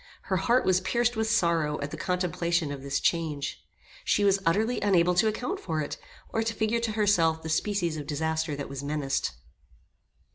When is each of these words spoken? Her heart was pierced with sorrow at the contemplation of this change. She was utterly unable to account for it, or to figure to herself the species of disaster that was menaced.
Her 0.33 0.37
heart 0.37 0.65
was 0.65 0.81
pierced 0.81 1.15
with 1.15 1.29
sorrow 1.29 1.79
at 1.79 1.91
the 1.91 1.95
contemplation 1.95 2.71
of 2.71 2.81
this 2.81 2.99
change. 2.99 3.63
She 4.03 4.23
was 4.23 4.39
utterly 4.47 4.81
unable 4.81 5.13
to 5.13 5.27
account 5.27 5.59
for 5.59 5.79
it, 5.79 5.97
or 6.29 6.41
to 6.41 6.55
figure 6.55 6.79
to 6.79 6.93
herself 6.93 7.43
the 7.43 7.49
species 7.49 7.97
of 7.97 8.07
disaster 8.07 8.55
that 8.55 8.67
was 8.67 8.81
menaced. 8.81 9.33